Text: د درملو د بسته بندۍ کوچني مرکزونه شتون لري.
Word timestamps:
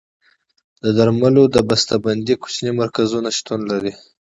د 0.83 0.85
درملو 0.97 1.43
د 1.55 1.57
بسته 1.69 1.95
بندۍ 2.03 2.35
کوچني 2.41 2.71
مرکزونه 2.81 3.29
شتون 3.37 3.59
لري. 3.71 3.93